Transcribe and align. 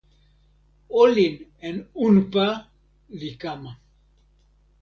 olin 1.01 1.35
en 1.67 1.77
unpa 2.05 2.47
li 3.19 3.29
kama. 3.41 3.71